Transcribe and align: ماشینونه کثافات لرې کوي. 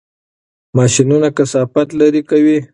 ماشینونه 0.77 1.27
کثافات 1.37 1.89
لرې 1.99 2.21
کوي. 2.29 2.57